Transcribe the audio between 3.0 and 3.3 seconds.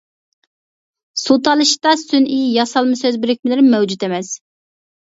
سۆز